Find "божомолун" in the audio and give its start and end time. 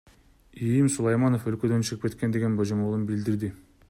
2.63-3.05